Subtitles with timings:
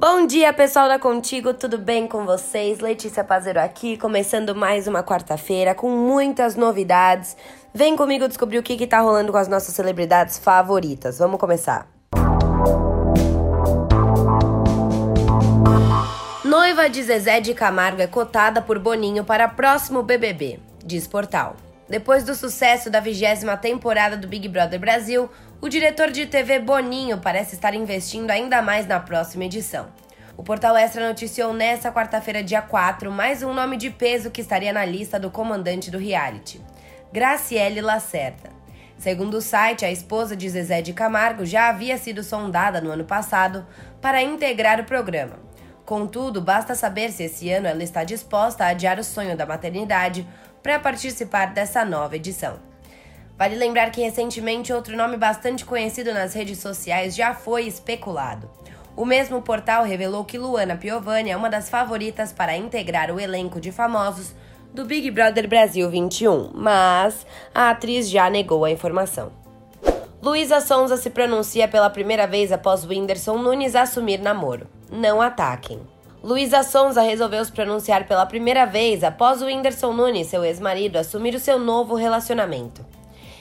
[0.00, 2.80] Bom dia, pessoal da Contigo, tudo bem com vocês?
[2.80, 7.36] Letícia Pazero aqui, começando mais uma quarta-feira com muitas novidades.
[7.74, 11.18] Vem comigo descobrir o que, que tá rolando com as nossas celebridades favoritas.
[11.18, 11.86] Vamos começar.
[16.46, 21.56] Noiva de Zezé de Camargo é cotada por Boninho para próximo BBB, diz portal.
[21.90, 25.28] Depois do sucesso da vigésima temporada do Big Brother Brasil,
[25.60, 29.88] o diretor de TV Boninho parece estar investindo ainda mais na próxima edição.
[30.36, 34.72] O Portal Extra noticiou nesta quarta-feira, dia 4, mais um nome de peso que estaria
[34.72, 36.60] na lista do comandante do reality:
[37.12, 38.50] Graciele Lacerda.
[38.96, 43.04] Segundo o site, a esposa de Zezé de Camargo já havia sido sondada no ano
[43.04, 43.66] passado
[44.00, 45.50] para integrar o programa.
[45.84, 50.24] Contudo, basta saber se esse ano ela está disposta a adiar o sonho da maternidade
[50.62, 52.58] para participar dessa nova edição.
[53.36, 58.50] Vale lembrar que recentemente outro nome bastante conhecido nas redes sociais já foi especulado.
[58.94, 63.58] O mesmo portal revelou que Luana Piovani é uma das favoritas para integrar o elenco
[63.58, 64.34] de famosos
[64.74, 69.32] do Big Brother Brasil 21, mas a atriz já negou a informação.
[70.22, 74.66] Luísa Sonza se pronuncia pela primeira vez após Whindersson Nunes assumir namoro.
[74.92, 75.80] Não ataquem.
[76.22, 81.34] Luísa Sonza resolveu se pronunciar pela primeira vez após o Whindersson Nunes, seu ex-marido, assumir
[81.34, 82.84] o seu novo relacionamento.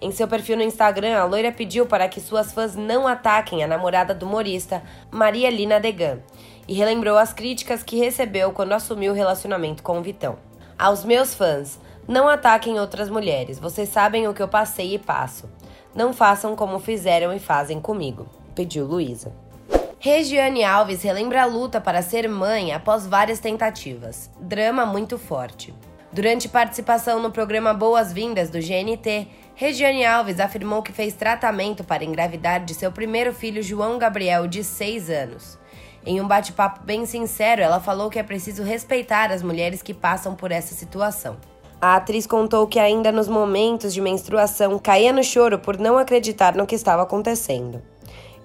[0.00, 3.66] Em seu perfil no Instagram, a loira pediu para que suas fãs não ataquem a
[3.66, 6.20] namorada do humorista, Maria Lina Degan,
[6.68, 10.38] e relembrou as críticas que recebeu quando assumiu o relacionamento com o Vitão.
[10.78, 15.50] Aos meus fãs, não ataquem outras mulheres, vocês sabem o que eu passei e passo.
[15.92, 19.49] Não façam como fizeram e fazem comigo, pediu Luísa.
[20.02, 24.30] Regiane Alves relembra a luta para ser mãe após várias tentativas.
[24.40, 25.74] Drama muito forte.
[26.10, 32.64] Durante participação no programa Boas-Vindas do GNT, Regiane Alves afirmou que fez tratamento para engravidar
[32.64, 35.58] de seu primeiro filho João Gabriel, de 6 anos.
[36.06, 40.34] Em um bate-papo bem sincero, ela falou que é preciso respeitar as mulheres que passam
[40.34, 41.36] por essa situação.
[41.78, 46.54] A atriz contou que ainda nos momentos de menstruação caía no choro por não acreditar
[46.54, 47.82] no que estava acontecendo.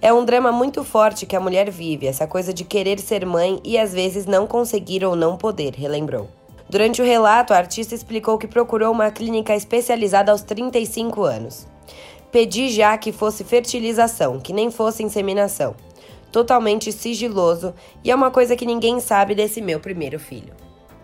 [0.00, 3.60] É um drama muito forte que a mulher vive, essa coisa de querer ser mãe
[3.64, 6.28] e às vezes não conseguir ou não poder, relembrou.
[6.68, 11.66] Durante o relato, a artista explicou que procurou uma clínica especializada aos 35 anos.
[12.30, 15.74] Pedi já que fosse fertilização, que nem fosse inseminação.
[16.30, 17.72] Totalmente sigiloso
[18.04, 20.52] e é uma coisa que ninguém sabe desse meu primeiro filho.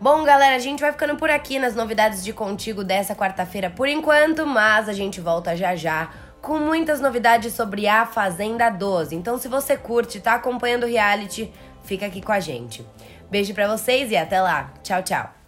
[0.01, 3.89] Bom, galera, a gente vai ficando por aqui nas novidades de Contigo dessa quarta-feira por
[3.89, 6.11] enquanto, mas a gente volta já já
[6.43, 9.15] com muitas novidades sobre a Fazenda 12.
[9.15, 11.51] Então, se você curte, tá acompanhando o reality,
[11.85, 12.85] fica aqui com a gente.
[13.31, 14.75] Beijo para vocês e até lá.
[14.83, 15.42] Tchau, tchau.